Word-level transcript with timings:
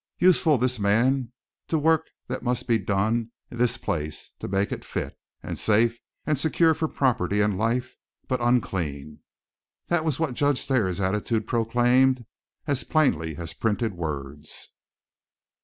Useful 0.17 0.57
this 0.57 0.79
man, 0.79 1.31
to 1.67 1.75
the 1.75 1.79
work 1.79 2.07
that 2.27 2.41
must 2.41 2.67
be 2.67 2.79
done 2.79 3.29
in 3.51 3.59
this 3.59 3.77
place 3.77 4.31
to 4.39 4.47
make 4.47 4.71
it 4.71 4.83
fit, 4.83 5.15
and 5.43 5.59
safe, 5.59 5.99
and 6.25 6.39
secure 6.39 6.73
for 6.73 6.87
property 6.87 7.39
and 7.39 7.55
life, 7.55 7.93
but 8.27 8.41
unclean. 8.41 9.19
That 9.89 10.03
was 10.03 10.19
what 10.19 10.33
Judge 10.33 10.65
Thayer's 10.65 10.99
attitude 10.99 11.45
proclaimed, 11.45 12.25
as 12.65 12.83
plainly 12.83 13.35
as 13.35 13.53
printed 13.53 13.93
words. 13.93 14.69